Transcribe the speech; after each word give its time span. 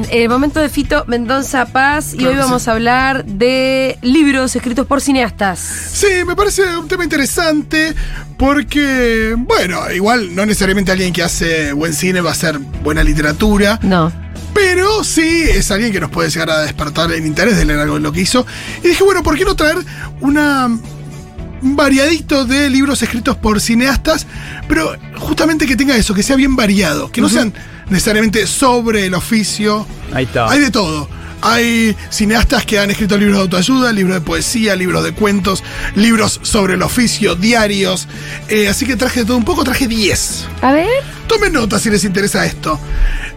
Bien, 0.00 0.10
el 0.22 0.28
momento 0.28 0.60
de 0.60 0.68
Fito 0.68 1.04
Mendoza 1.06 1.66
Paz 1.66 2.14
y 2.14 2.18
Claro 2.18 2.32
hoy 2.32 2.36
vamos 2.38 2.62
sí. 2.62 2.70
a 2.70 2.72
hablar 2.74 3.24
de 3.24 3.98
libros 4.02 4.54
escritos 4.56 4.86
por 4.86 5.00
cineastas. 5.00 5.58
Sí, 5.92 6.06
me 6.26 6.36
parece 6.36 6.76
un 6.76 6.88
tema 6.88 7.04
interesante 7.04 7.94
porque, 8.36 9.34
bueno, 9.38 9.80
igual 9.92 10.34
no 10.34 10.44
necesariamente 10.44 10.92
alguien 10.92 11.12
que 11.12 11.22
hace 11.22 11.72
buen 11.72 11.94
cine 11.94 12.20
va 12.20 12.30
a 12.30 12.32
hacer 12.32 12.58
buena 12.58 13.02
literatura, 13.02 13.78
No. 13.82 14.12
pero 14.54 15.02
sí 15.04 15.44
es 15.48 15.70
alguien 15.70 15.92
que 15.92 16.00
nos 16.00 16.10
puede 16.10 16.28
llegar 16.30 16.50
a 16.50 16.60
despertar 16.62 17.10
el 17.12 17.24
interés 17.24 17.56
de 17.56 17.64
leer 17.64 17.80
algo 17.80 17.94
de 17.94 18.00
lo 18.00 18.12
que 18.12 18.20
hizo. 18.20 18.46
Y 18.84 18.88
dije, 18.88 19.04
bueno, 19.04 19.22
¿por 19.22 19.36
qué 19.38 19.44
no 19.44 19.56
traer 19.56 19.78
una, 20.20 20.66
un 20.66 21.76
variadito 21.76 22.44
de 22.44 22.68
libros 22.68 23.02
escritos 23.02 23.36
por 23.36 23.60
cineastas, 23.60 24.26
pero 24.68 24.94
justamente 25.16 25.66
que 25.66 25.76
tenga 25.76 25.96
eso, 25.96 26.12
que 26.14 26.22
sea 26.22 26.36
bien 26.36 26.54
variado, 26.56 27.10
que 27.10 27.20
no 27.22 27.28
sean 27.28 27.52
necesariamente 27.90 28.46
sobre 28.46 29.06
el 29.06 29.14
oficio. 29.14 29.86
Ahí 30.12 30.24
está. 30.24 30.50
Hay 30.50 30.60
de 30.60 30.70
todo. 30.70 31.08
Hay 31.42 31.94
cineastas 32.10 32.64
que 32.64 32.78
han 32.78 32.90
escrito 32.90 33.16
libros 33.16 33.36
de 33.36 33.42
autoayuda, 33.42 33.92
libros 33.92 34.14
de 34.14 34.20
poesía, 34.22 34.74
libros 34.74 35.04
de 35.04 35.12
cuentos, 35.12 35.62
libros 35.94 36.40
sobre 36.42 36.74
el 36.74 36.82
oficio, 36.82 37.36
diarios. 37.36 38.08
Eh, 38.48 38.68
así 38.68 38.86
que 38.86 38.96
traje 38.96 39.20
de 39.20 39.26
todo 39.26 39.36
un 39.36 39.44
poco, 39.44 39.62
traje 39.62 39.86
10. 39.86 40.46
A 40.62 40.72
ver. 40.72 40.88
Tomen 41.28 41.52
nota 41.52 41.78
si 41.78 41.90
les 41.90 42.04
interesa 42.04 42.44
esto. 42.46 42.80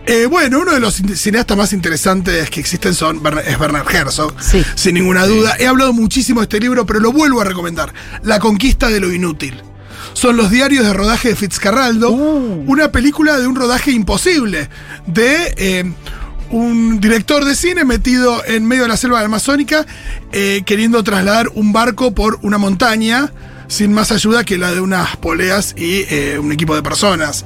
Eh, 0.06 0.26
bueno, 0.28 0.60
uno 0.60 0.72
de 0.74 0.80
los 0.80 0.96
cine- 1.00 1.16
cineastas 1.16 1.58
más 1.58 1.74
interesantes 1.74 2.50
que 2.50 2.62
existen 2.62 2.96
son, 2.96 3.22
es 3.46 3.60
Bernard 3.60 3.94
Herzog, 3.94 4.34
Sí. 4.42 4.64
sin 4.76 4.96
ninguna 4.96 5.26
duda. 5.28 5.56
He 5.60 5.68
hablado 5.68 5.92
muchísimo 5.94 6.40
de 6.40 6.46
este 6.46 6.60
libro, 6.60 6.86
pero 6.86 7.00
lo 7.02 7.12
vuelvo 7.12 7.42
a 7.42 7.44
recomendar. 7.44 7.94
La 8.24 8.40
conquista 8.40 8.88
de 8.88 9.02
lo 9.02 9.12
inútil. 9.14 9.62
Son 10.14 10.38
los 10.38 10.50
diarios 10.50 10.86
de 10.86 10.94
rodaje 10.94 11.30
de 11.30 11.36
Fitzcarraldo, 11.36 12.12
una 12.12 12.92
película 12.92 13.38
de 13.38 13.48
un 13.48 13.56
rodaje 13.56 13.92
imposible, 13.92 14.70
de 15.08 15.54
eh, 15.58 15.94
un 16.52 17.00
director 17.00 17.46
de 17.46 17.56
cine 17.56 17.86
metido 17.86 18.44
en 18.46 18.66
medio 18.66 18.84
de 18.84 18.90
la 18.90 18.98
selva 18.98 19.22
amazónica, 19.22 19.86
eh, 20.32 20.64
queriendo 20.66 21.04
trasladar 21.04 21.50
un 21.54 21.74
barco 21.74 22.14
por 22.14 22.40
una 22.42 22.58
montaña 22.58 23.32
sin 23.70 23.94
más 23.94 24.12
ayuda 24.12 24.44
que 24.44 24.58
la 24.58 24.72
de 24.72 24.82
unas 24.82 25.16
poleas 25.18 25.76
y 25.78 26.04
eh, 26.10 26.40
un 26.40 26.52
equipo 26.52 26.76
de 26.76 26.84
personas. 26.84 27.46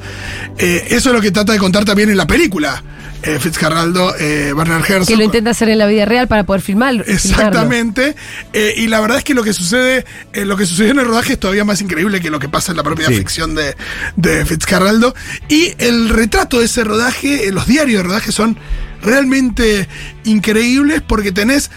Eh, 0.58 0.88
eso 0.90 1.10
es 1.10 1.16
lo 1.16 1.22
que 1.22 1.32
trata 1.32 1.54
de 1.54 1.60
contar 1.60 1.86
también 1.86 2.10
en 2.10 2.18
la 2.18 2.26
película. 2.26 2.82
Eh, 3.24 3.40
Fitzcarraldo, 3.40 4.16
eh, 4.18 4.54
Bernard 4.56 4.84
Herzog. 4.90 5.08
Que 5.08 5.16
lo 5.16 5.24
intenta 5.24 5.52
hacer 5.52 5.70
en 5.70 5.78
la 5.78 5.88
vida 5.88 6.06
real 6.06 6.28
para 6.28 6.44
poder 6.46 6.62
filmar. 6.62 7.04
Exactamente. 7.08 8.16
Eh, 8.54 8.74
y 8.78 8.88
la 8.88 9.00
verdad 9.02 9.18
es 9.18 9.24
que 9.24 9.34
lo 9.34 9.44
que 9.44 9.54
sucede, 9.54 10.06
eh, 10.34 10.46
lo 10.46 10.58
que 10.58 10.66
sucedió 10.66 10.92
en 10.92 11.00
el 11.00 11.06
rodaje 11.06 11.34
es 11.34 11.40
todavía 11.40 11.64
más 11.66 11.82
increíble 11.82 12.22
que 12.22 12.30
lo 12.30 12.40
que 12.40 12.50
pasa 12.50 12.72
en 12.72 12.78
la 12.78 12.84
propia 12.84 13.08
Sí. 13.08 13.16
ficción 13.16 13.56
de, 13.56 13.76
de 14.16 14.46
Fitzcarraldo. 14.46 15.16
Y 15.50 15.74
el 15.78 16.10
retrato 16.10 16.60
de 16.60 16.66
ese 16.66 16.84
rodaje, 16.84 17.48
eh, 17.48 17.52
los 17.52 17.68
diarios 17.68 18.04
de 18.04 18.08
rodaje 18.08 18.32
son 18.32 18.58
realmente 19.02 19.88
increíbles 20.24 21.02
porque 21.02 21.32
tenés 21.32 21.70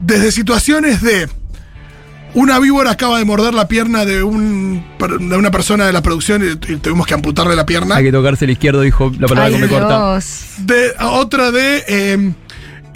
desde 0.00 0.32
situaciones 0.32 1.02
de 1.02 1.28
una 2.34 2.58
víbora 2.58 2.92
acaba 2.92 3.18
de 3.18 3.24
morder 3.24 3.52
la 3.54 3.68
pierna 3.68 4.04
de, 4.04 4.22
un, 4.22 4.82
de 4.98 5.36
una 5.36 5.50
persona 5.50 5.86
de 5.86 5.92
la 5.92 6.02
producción 6.02 6.42
y, 6.42 6.72
y 6.72 6.76
tuvimos 6.76 7.06
que 7.06 7.14
amputarle 7.14 7.54
la 7.56 7.66
pierna. 7.66 7.96
Hay 7.96 8.04
que 8.04 8.12
tocarse 8.12 8.44
el 8.46 8.52
izquierdo, 8.52 8.80
dijo 8.80 9.10
la 9.18 9.28
palabra 9.28 9.44
Ay, 9.46 9.54
que 9.54 9.58
me 9.60 9.68
corta. 9.68 10.18
De, 10.58 10.92
a 10.98 11.08
otra 11.10 11.50
de. 11.50 11.84
eh, 11.86 12.32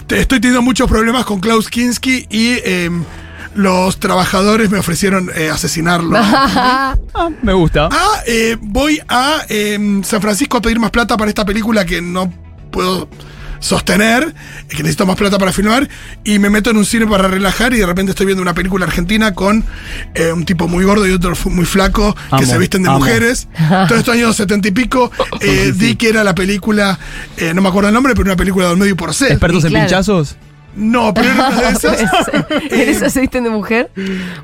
te- 0.07 0.21
estoy 0.21 0.41
teniendo 0.41 0.63
muchos 0.63 0.89
problemas 0.89 1.25
con 1.25 1.41
Klaus 1.41 1.69
Kinski 1.69 2.27
y 2.31 2.59
eh, 2.65 2.91
los 3.55 3.99
trabajadores 3.99 4.71
me 4.71 4.79
ofrecieron 4.79 5.31
eh, 5.35 5.51
asesinarlo. 5.51 6.17
Ah, 7.19 7.31
me 7.43 7.53
gusta. 7.55 7.89
ah, 7.91 8.21
eh, 8.27 8.57
voy 8.61 9.01
a 9.09 9.41
eh, 9.49 10.01
San 10.05 10.21
Francisco 10.23 10.59
a 10.59 10.63
pedir 10.63 10.79
más 10.79 10.91
plata 10.91 11.17
para 11.17 11.29
esta 11.31 11.45
película 11.45 11.85
que 11.85 12.01
no 12.03 12.33
puedo 12.71 13.09
sostener, 13.59 14.35
que 14.69 14.79
necesito 14.79 15.07
más 15.07 15.17
plata 15.17 15.39
para 15.39 15.53
filmar, 15.53 15.89
y 16.25 16.39
me 16.39 16.51
meto 16.51 16.71
en 16.71 16.77
un 16.77 16.85
cine 16.85 17.07
para 17.07 17.29
relajar 17.29 17.73
y 17.75 17.79
de 17.79 17.87
repente 17.87 18.11
estoy 18.11 18.27
viendo 18.27 18.43
una 18.43 18.55
película 18.55 18.87
argentina 18.87 19.35
con 19.35 19.65
eh, 20.15 20.33
un 20.33 20.45
tipo 20.45 20.69
muy 20.69 20.85
gordo 20.85 21.07
y 21.07 21.11
otro 21.13 21.35
muy 21.47 21.65
flaco 21.65 22.17
que 22.39 22.47
se 22.47 22.59
visten 22.59 22.83
de 22.83 22.89
amo. 22.89 22.99
mujeres. 22.99 23.49
Todos 23.89 23.99
estos 24.01 24.15
años 24.15 24.37
setenta 24.37 24.69
y 24.69 24.73
pico, 24.73 25.11
eh, 25.41 25.73
Sí, 25.77 25.87
di 25.87 25.97
que 25.97 26.09
era 26.09 26.23
la 26.25 26.35
película, 26.35 26.99
eh, 27.37 27.53
no 27.55 27.63
me 27.63 27.69
acuerdo 27.69 27.89
el 27.89 27.95
nombre, 27.95 28.15
pero 28.15 28.25
una 28.27 28.37
película 28.37 28.67
de 28.69 28.73
un 28.75 28.79
medio 28.79 28.97
por 28.97 29.13
ser. 29.15 29.33
¿Expertos 29.33 29.65
en 29.65 29.71
claro. 29.71 29.87
pinchazos? 29.87 30.37
No, 30.77 31.15
pero 31.15 31.29
era 31.31 31.49
una 31.49 31.61
de 31.63 31.69
esas. 31.73 32.01
¿En 32.71 32.89
esas 32.89 33.13
se 33.13 33.21
visten 33.21 33.45
de 33.45 33.51
mujer? 33.51 33.91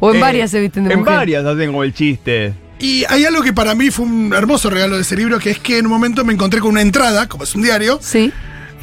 ¿O 0.00 0.10
en 0.10 0.16
Eh, 0.16 0.20
varias 0.20 0.50
se 0.50 0.60
visten 0.60 0.84
de 0.84 0.94
En 0.94 1.00
mujer? 1.00 1.14
varias 1.14 1.44
hacen 1.44 1.66
como 1.66 1.84
el 1.84 1.92
chiste. 1.92 2.54
Y 2.78 3.04
hay 3.10 3.24
algo 3.26 3.42
que 3.42 3.52
para 3.52 3.74
mí 3.74 3.90
fue 3.90 4.06
un 4.06 4.32
hermoso 4.34 4.70
regalo 4.70 4.96
de 4.96 5.02
ese 5.02 5.14
libro, 5.14 5.38
que 5.38 5.50
es 5.50 5.58
que 5.58 5.78
en 5.78 5.86
un 5.86 5.92
momento 5.92 6.24
me 6.24 6.32
encontré 6.32 6.58
con 6.60 6.70
una 6.70 6.80
entrada, 6.80 7.28
como 7.28 7.44
es 7.44 7.54
un 7.54 7.62
diario, 7.62 7.98
Sí. 8.02 8.32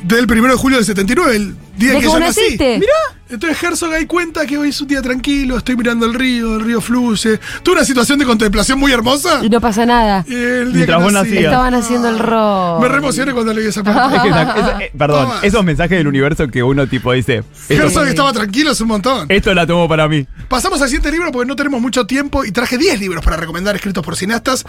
Del 0.04 0.26
1 0.26 0.48
de 0.48 0.56
julio 0.56 0.78
del 0.78 0.86
79, 0.86 1.36
el 1.36 1.56
día 1.78 1.94
¿De 1.94 2.00
que 2.00 2.08
vos 2.08 2.20
nací. 2.20 2.58
Mirá. 2.60 2.94
Entonces 3.32 3.62
Herzog 3.62 3.94
ahí 3.94 4.08
cuenta 4.08 4.44
que 4.48 4.58
hoy 4.58 4.70
es 4.70 4.82
un 4.82 4.88
día 4.88 5.04
tranquilo, 5.04 5.56
estoy 5.60 5.76
mirando 5.78 6.08
el 6.08 6.16
río, 6.16 6.56
el 6.56 6.62
río 6.66 6.82
fluye. 6.82 7.40
Tuve 7.62 7.76
una 7.76 7.86
situación 7.86 8.18
de 8.18 8.26
contemplación 8.26 8.80
muy 8.80 8.92
hermosa. 8.92 9.42
Y 9.44 9.50
no 9.52 9.62
pasa 9.62 9.86
nada. 9.86 10.26
Y 10.28 10.34
el 10.34 10.74
día 10.74 10.86
Mientras 10.88 10.98
que 10.98 11.04
vos 11.04 11.14
nací- 11.14 11.16
nacías. 11.26 11.44
Estaban 11.44 11.74
haciendo 11.76 12.10
el 12.10 12.18
rol. 12.18 12.82
Me 12.82 12.88
re 12.88 12.98
emocioné 12.98 13.32
cuando 13.34 13.54
leí 13.54 13.68
esa 13.68 13.84
parte. 13.84 14.16
Es 14.18 14.22
que 14.24 14.30
esa- 14.30 14.52
esa- 14.58 14.80
eh, 14.82 14.92
perdón, 14.98 15.26
Tomas. 15.28 15.44
esos 15.44 15.64
mensajes 15.64 15.98
del 16.00 16.08
universo 16.08 16.48
que 16.48 16.64
uno 16.64 16.88
tipo 16.88 17.14
dice. 17.14 17.44
Esto, 17.70 17.84
Herzog 17.84 18.08
estaba 18.08 18.34
tranquilo, 18.34 18.72
es 18.72 18.82
un 18.82 18.88
montón. 18.88 19.28
esto 19.30 19.54
la 19.54 19.68
tomo 19.68 19.88
para 19.88 20.08
mí. 20.08 20.26
Pasamos 20.48 20.82
al 20.82 20.88
siguiente 20.88 21.12
libro 21.12 21.32
porque 21.32 21.48
no 21.48 21.56
tenemos 21.56 21.80
mucho 21.82 22.08
tiempo 22.08 22.44
y 22.46 22.52
traje 22.52 22.80
10 22.80 23.00
libros 23.00 23.24
para 23.24 23.38
recomendar 23.38 23.76
escritos 23.76 24.04
por 24.04 24.16
cineastas. 24.16 24.66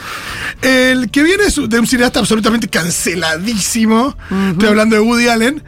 El 0.61 1.11
que 1.11 1.23
viene 1.23 1.45
es 1.45 1.57
de 1.67 1.79
un 1.81 1.87
cineasta 1.87 2.21
absolutamente 2.21 2.69
canceladísimo. 2.69 4.17
Estoy 4.53 4.69
hablando 4.69 4.97
de 4.97 5.01
Woody 5.01 5.29
Allen. 5.29 5.63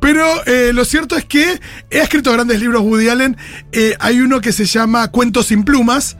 Pero 0.00 0.24
eh, 0.46 0.72
lo 0.72 0.84
cierto 0.84 1.16
es 1.16 1.24
que 1.24 1.60
he 1.90 1.98
escrito 1.98 2.32
grandes 2.32 2.60
libros 2.60 2.82
Woody 2.82 3.08
Allen. 3.08 3.36
Eh, 3.72 3.96
hay 3.98 4.20
uno 4.20 4.40
que 4.40 4.52
se 4.52 4.64
llama 4.64 5.08
Cuentos 5.08 5.46
sin 5.46 5.64
plumas, 5.64 6.16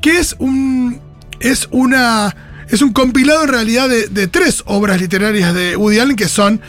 que 0.00 0.18
es 0.18 0.36
un. 0.38 1.00
es 1.40 1.68
una. 1.72 2.34
es 2.68 2.82
un 2.82 2.92
compilado 2.92 3.42
en 3.44 3.48
realidad 3.48 3.88
de, 3.88 4.06
de 4.08 4.28
tres 4.28 4.62
obras 4.66 5.00
literarias 5.00 5.54
de 5.54 5.76
Woody 5.76 5.98
Allen 5.98 6.16
que 6.16 6.28
son. 6.28 6.60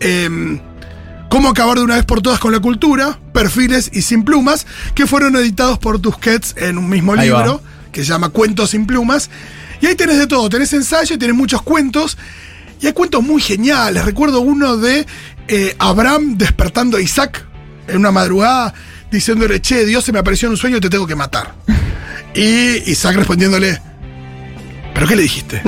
em, 0.00 0.60
Cómo 1.30 1.48
acabar 1.48 1.76
de 1.78 1.82
una 1.82 1.96
vez 1.96 2.04
por 2.04 2.22
todas 2.22 2.38
con 2.38 2.52
la 2.52 2.60
cultura, 2.60 3.18
Perfiles 3.32 3.90
y 3.92 4.02
Sin 4.02 4.22
Plumas, 4.22 4.68
que 4.94 5.04
fueron 5.04 5.34
editados 5.34 5.80
por 5.80 5.98
Tusquets 5.98 6.54
en 6.56 6.78
un 6.78 6.88
mismo 6.88 7.14
Ahí 7.14 7.28
va. 7.28 7.38
libro, 7.42 7.60
que 7.90 8.02
se 8.04 8.10
llama 8.10 8.28
Cuentos 8.28 8.70
sin 8.70 8.86
Plumas. 8.86 9.30
Y 9.80 9.86
ahí 9.86 9.96
tenés 9.96 10.18
de 10.18 10.28
todo, 10.28 10.48
tenés 10.48 10.72
ensayo, 10.74 11.18
tenés 11.18 11.34
muchos 11.34 11.60
cuentos, 11.62 12.16
y 12.80 12.86
hay 12.86 12.92
cuentos 12.92 13.24
muy 13.24 13.42
geniales. 13.42 14.04
Recuerdo 14.04 14.42
uno 14.42 14.76
de 14.76 15.06
eh, 15.48 15.74
Abraham 15.78 16.36
despertando 16.36 16.96
a 16.96 17.00
Isaac 17.00 17.44
en 17.86 17.98
una 17.98 18.10
madrugada, 18.10 18.74
diciéndole, 19.10 19.60
che, 19.60 19.84
Dios 19.84 20.04
se 20.04 20.12
me 20.12 20.18
apareció 20.18 20.46
en 20.46 20.52
un 20.52 20.56
sueño 20.56 20.78
y 20.78 20.80
te 20.80 20.90
tengo 20.90 21.06
que 21.06 21.16
matar. 21.16 21.54
Y 22.36 22.90
Isaac 22.90 23.14
respondiéndole, 23.14 23.80
¿pero 24.92 25.06
qué 25.06 25.14
le 25.14 25.22
dijiste? 25.22 25.62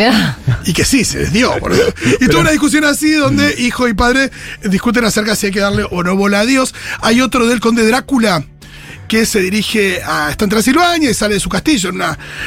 Y 0.64 0.72
que 0.72 0.84
sí, 0.84 1.04
se 1.04 1.30
boludo. 1.60 1.94
Y 2.20 2.26
tuvo 2.26 2.40
una 2.40 2.50
discusión 2.50 2.84
así 2.84 3.12
donde 3.12 3.54
hijo 3.58 3.86
y 3.86 3.94
padre 3.94 4.32
discuten 4.64 5.04
acerca 5.04 5.36
si 5.36 5.46
hay 5.46 5.52
que 5.52 5.60
darle 5.60 5.86
o 5.88 6.02
no 6.02 6.16
bola 6.16 6.40
a 6.40 6.44
Dios. 6.44 6.74
Hay 7.02 7.20
otro 7.20 7.46
del 7.46 7.60
conde 7.60 7.86
Drácula 7.86 8.44
que 9.06 9.26
se 9.26 9.40
dirige 9.40 10.02
a. 10.02 10.30
está 10.30 10.44
en 10.44 10.50
Transilvania 10.50 11.10
y 11.10 11.14
sale 11.14 11.34
de 11.34 11.40
su 11.40 11.48
castillo. 11.48 11.90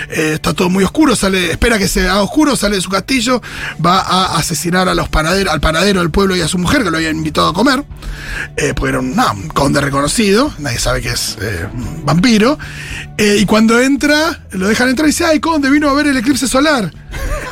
eh, 0.10 0.34
está 0.36 0.54
todo 0.54 0.70
muy 0.70 0.84
oscuro, 0.84 1.16
sale, 1.16 1.52
espera 1.52 1.78
que 1.78 1.88
se 1.88 2.02
haga 2.02 2.22
oscuro, 2.22 2.56
sale 2.56 2.76
de 2.76 2.82
su 2.82 2.90
castillo, 2.90 3.42
va 3.84 4.00
a 4.00 4.38
asesinar 4.38 4.90
a 4.90 4.96
los 4.96 5.10
panaderos, 5.10 5.54
al 5.54 5.62
panadero 5.62 6.00
del 6.00 6.12
pueblo 6.12 6.36
y 6.36 6.42
a 6.42 6.48
su 6.48 6.58
mujer, 6.58 6.84
que 6.84 6.92
lo 6.92 6.98
habían 6.98 7.18
invitado 7.18 7.50
a 7.50 7.54
comer. 7.54 7.84
eh, 8.58 8.74
porque 8.76 8.90
era 8.90 9.00
un, 9.00 9.16
conde 9.54 9.82
reconocido, 9.82 10.54
nadie 10.60 10.80
sabe 10.80 11.02
que 11.02 11.10
es 11.10 11.38
eh, 11.42 11.68
vampiro. 12.04 12.58
Eh, 13.18 13.38
y 13.40 13.46
cuando 13.46 13.80
entra, 13.80 14.46
lo 14.52 14.68
dejan 14.68 14.90
entrar 14.90 15.08
y 15.08 15.12
dice, 15.12 15.26
ay, 15.26 15.40
conde, 15.40 15.70
vino 15.70 15.90
a 15.90 15.94
ver 15.94 16.08
el 16.08 16.18
eclipse 16.18 16.48
solar. 16.48 16.92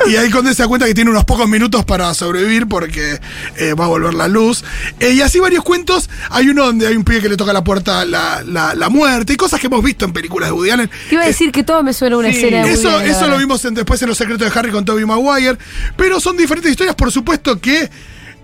Y 0.05 0.15
ahí 0.15 0.29
Conde 0.29 0.53
se 0.53 0.61
da 0.63 0.67
cuenta 0.67 0.85
que 0.85 0.93
tiene 0.93 1.09
unos 1.09 1.25
pocos 1.25 1.47
minutos 1.49 1.83
para 1.85 2.13
sobrevivir 2.13 2.67
porque 2.67 3.19
eh, 3.57 3.73
va 3.73 3.85
a 3.85 3.87
volver 3.87 4.13
la 4.13 4.27
luz. 4.27 4.63
Eh, 4.99 5.11
y 5.11 5.21
así 5.21 5.39
varios 5.39 5.63
cuentos. 5.63 6.09
Hay 6.29 6.49
uno 6.49 6.65
donde 6.65 6.87
hay 6.87 6.95
un 6.95 7.03
pibe 7.03 7.21
que 7.21 7.29
le 7.29 7.37
toca 7.37 7.51
a 7.51 7.53
la 7.53 7.63
puerta 7.63 8.05
la, 8.05 8.43
la- 8.45 8.75
la 8.75 8.89
muerte. 8.89 9.33
Y 9.33 9.35
cosas 9.35 9.59
que 9.59 9.67
hemos 9.67 9.83
visto 9.83 10.05
en 10.05 10.13
películas 10.13 10.49
de 10.49 10.53
Woody 10.53 10.69
Allen. 10.69 10.89
Te 11.09 11.15
iba 11.15 11.23
a 11.23 11.27
decir 11.27 11.51
que 11.51 11.63
todo 11.63 11.83
me 11.83 11.93
suena 11.93 12.17
una 12.17 12.29
Sí, 12.31 12.37
escena 12.37 12.57
de 12.57 12.63
Woody 12.63 12.73
Eso, 12.75 12.97
Allen 12.97 13.11
eso 13.11 13.27
lo 13.27 13.37
vimos 13.37 13.65
en- 13.65 13.73
después 13.73 14.01
en 14.01 14.09
Los 14.09 14.17
Secretos 14.17 14.51
de 14.53 14.59
Harry 14.59 14.71
con 14.71 14.85
Toby 14.85 15.05
Maguire. 15.05 15.57
Pero 15.97 16.19
son 16.19 16.37
diferentes 16.37 16.71
historias. 16.71 16.95
Por 16.95 17.11
supuesto 17.11 17.59
que 17.59 17.89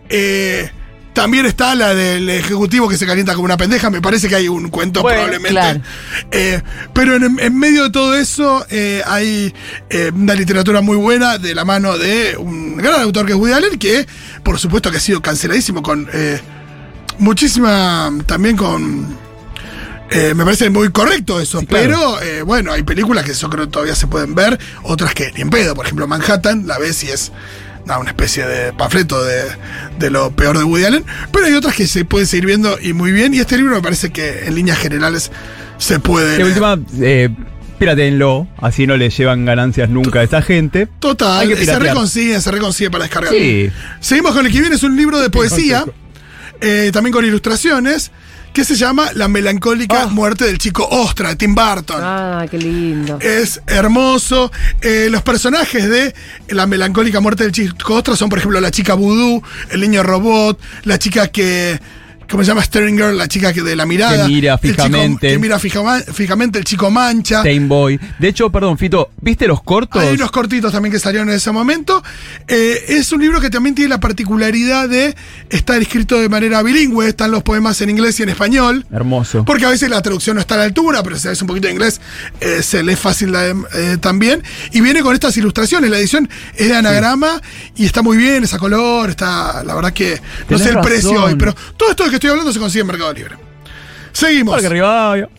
eh, 0.10 0.72
También 1.14 1.46
está 1.46 1.76
la 1.76 1.94
del 1.94 2.28
ejecutivo 2.30 2.90
que 2.90 2.98
se 2.98 3.06
calienta 3.06 3.34
como 3.34 3.46
una 3.46 3.58
pendeja. 3.58 3.90
Me 3.90 4.02
parece 4.02 4.28
que 4.28 4.36
hay 4.36 4.48
un 4.48 4.70
cuento 4.70 5.02
Bueno, 5.02 5.18
probablemente. 5.20 5.50
claro. 5.52 5.82
Eh, 6.32 6.62
pero 6.94 7.16
en, 7.16 7.38
en 7.40 7.58
medio 7.58 7.84
de 7.84 7.90
todo 7.92 8.16
eso 8.16 8.66
eh, 8.70 9.02
hay 9.06 9.54
eh, 9.90 10.12
una 10.14 10.34
literatura 10.34 10.82
muy 10.82 10.98
buena 10.98 11.38
de 11.38 11.54
la 11.54 11.66
mano 11.66 11.98
de 11.98 12.36
un 12.38 12.78
gran 12.78 13.00
autor 13.02 13.26
que 13.28 13.34
es 13.34 13.38
Woody 13.38 13.54
Allen, 13.54 13.78
que 13.78 14.08
por 14.44 14.58
supuesto 14.60 14.90
que 14.92 14.98
ha 14.98 15.00
sido 15.02 15.22
canceladísimo 15.22 15.84
con 15.84 16.08
muchísima, 17.20 18.12
también 18.26 18.58
con... 18.58 19.16
eh, 20.10 20.34
me 20.36 20.44
parece 20.44 20.70
muy 20.70 20.90
correcto 20.92 21.40
eso, 21.40 21.60
Sí, 21.60 21.66
claro. 21.68 21.84
pero 21.84 22.22
eh, 22.22 22.42
bueno, 22.42 22.72
hay 22.72 22.84
películas 22.84 23.24
que 23.26 23.34
yo 23.34 23.50
creo 23.50 23.66
que 23.66 23.72
todavía 23.72 23.96
se 23.96 24.08
pueden 24.08 24.36
ver, 24.36 24.60
otras 24.84 25.14
que 25.14 25.32
ni 25.34 25.42
en 25.42 25.50
pedo, 25.50 25.76
por 25.76 25.86
ejemplo 25.86 26.08
Manhattan, 26.08 26.68
la 26.68 26.78
ves 26.80 27.04
y 27.04 27.10
es 27.10 27.32
nada, 27.86 28.00
una 28.00 28.10
especie 28.12 28.46
de 28.46 28.74
panfleto 28.74 29.24
de, 29.24 29.42
de 30.00 30.10
lo 30.10 30.32
peor 30.36 30.58
de 30.58 30.64
Woody 30.64 30.86
Allen, 30.86 31.06
pero 31.32 31.46
hay 31.46 31.54
otras 31.54 31.76
que 31.76 31.88
se 31.88 32.06
pueden 32.06 32.28
seguir 32.28 32.46
viendo 32.46 32.78
y 32.82 32.94
muy 32.94 33.12
bien, 33.12 33.34
y 33.34 33.40
este 33.40 33.58
libro 33.58 33.76
me 33.76 33.82
parece 33.82 34.12
que 34.12 34.46
en 34.46 34.56
líneas 34.56 34.78
generales 34.80 35.32
se 35.78 36.00
puede... 36.00 36.32
De 36.32 36.38
leer. 36.38 36.48
última, 36.48 36.80
eh, 37.02 37.30
así 38.62 38.88
no 38.88 38.96
le 38.96 39.10
llevan 39.10 39.46
ganancias 39.46 39.90
nunca 39.90 40.22
a 40.22 40.24
esa 40.24 40.42
gente. 40.42 40.88
Total, 41.00 41.54
se 41.58 41.80
reconsigue, 41.80 42.40
se 42.40 42.52
reconsigue 42.52 42.90
para 42.90 43.04
descargar. 43.04 43.34
Sí. 43.34 43.70
Seguimos 44.00 44.34
con 44.34 44.46
el 44.46 44.52
que 44.52 44.62
viene, 44.62 44.76
es 44.76 44.84
un 44.84 44.96
libro 44.96 45.20
de 45.20 45.30
poesía, 45.30 45.80
consejo. 45.80 45.98
eh, 46.62 46.92
también 46.94 47.14
con 47.14 47.26
ilustraciones, 47.26 48.12
que 48.54 48.64
se 48.64 48.76
llama 48.76 49.12
La 49.14 49.28
melancólica 49.28 50.04
Ah. 50.04 50.08
muerte 50.08 50.46
del 50.46 50.58
chico 50.58 50.88
Ostra, 50.90 51.30
de 51.30 51.36
Tim 51.36 51.56
Burton. 51.56 52.00
Ah, 52.02 52.46
qué 52.50 52.58
lindo. 52.58 53.20
Es 53.20 53.62
hermoso. 53.68 54.52
Eh, 54.82 55.08
los 55.10 55.22
personajes 55.24 55.90
de 55.90 56.14
La 56.50 56.68
melancólica 56.68 57.20
muerte 57.20 57.44
del 57.44 57.52
chico 57.52 57.96
Ostra 57.96 58.16
son, 58.16 58.30
por 58.30 58.38
ejemplo, 58.40 58.60
la 58.62 58.72
chica 58.72 58.94
vudú, 58.94 59.42
el 59.72 59.82
niño 59.82 60.04
robot, 60.04 60.60
la 60.84 60.98
chica 61.00 61.28
que. 61.28 61.80
¿Cómo 62.30 62.44
se 62.44 62.48
llama? 62.48 62.62
Staring 62.64 62.96
Girl, 62.98 63.18
la 63.18 63.28
chica 63.28 63.54
que 63.54 63.62
de 63.62 63.76
la 63.76 63.86
mirada. 63.86 64.26
Que 64.26 64.32
mira 64.34 64.58
chico- 64.60 64.74
fijamente. 64.74 65.28
que 65.30 65.38
mira 65.40 65.60
fijamente, 65.60 66.58
el 66.60 66.66
chico 66.66 66.90
mancha. 66.90 67.38
Tame 67.44 67.60
Boy. 67.68 68.00
De 68.20 68.28
hecho, 68.28 68.52
perdón, 68.52 68.78
Fito, 68.78 69.12
¿viste 69.22 69.48
los 69.48 69.62
cortos? 69.62 70.02
Hay 70.02 70.16
unos 70.16 70.32
cortitos 70.32 70.72
también 70.72 70.92
que 70.92 71.00
salieron 71.00 71.30
en 71.30 71.36
ese 71.36 71.52
momento. 71.52 72.04
Eh, 72.48 72.86
es 72.90 73.12
un 73.12 73.22
libro 73.22 73.40
que 73.40 73.50
también 73.50 73.76
tiene 73.76 73.90
la 73.90 74.00
particularidad 74.00 74.90
de 74.90 75.16
estar 75.50 75.82
escrito 75.82 76.20
de 76.20 76.30
manera 76.30 76.62
bilingüe. 76.64 77.08
Están 77.08 77.32
los 77.32 77.44
poemas 77.44 77.80
en 77.82 77.90
inglés 77.90 78.20
y 78.20 78.24
en 78.24 78.30
español. 78.30 78.86
Hermoso. 78.92 79.46
Porque 79.46 79.66
a 79.66 79.70
veces 79.70 79.90
la 79.90 80.02
traducción 80.02 80.36
no 80.36 80.42
está 80.42 80.56
a 80.56 80.60
la 80.60 80.64
altura, 80.64 81.04
pero 81.04 81.16
si 81.16 81.24
sabes 81.24 81.42
un 81.42 81.48
poquito 81.48 81.68
de 81.68 81.74
inglés, 81.74 82.02
eh, 82.40 82.62
se 82.64 82.84
lee 82.84 82.96
fácil 82.96 83.32
la- 83.32 83.48
eh, 83.50 83.98
también. 84.00 84.42
Y 84.72 84.82
viene 84.82 85.02
con 85.02 85.14
estas 85.14 85.36
ilustraciones. 85.38 85.90
La 85.92 86.00
edición 86.00 86.30
es 86.56 86.68
de 86.70 86.76
anagrama 86.76 87.42
y 87.76 87.86
está 87.86 88.02
muy 88.02 88.18
bien, 88.18 88.44
es 88.44 88.54
a 88.54 88.58
color, 88.60 89.10
está, 89.10 89.64
la 89.64 89.76
verdad 89.76 89.94
que 89.94 90.20
no 90.50 90.58
sé 90.58 90.70
el 90.70 90.80
precio 90.80 91.24
hoy, 91.24 91.36
pero 91.36 91.56
todo 91.78 91.90
esto 91.92 92.04
de 92.06 92.10
que 92.14 92.18
estoy 92.18 92.30
hablando 92.30 92.54
se 92.54 92.60
consigue 92.60 92.82
en 92.82 92.88
Mercado 92.88 93.12
Libre. 93.14 93.36
Seguimos. 94.12 94.54
Parque 94.54 94.70
Rivadavia. 94.70 95.30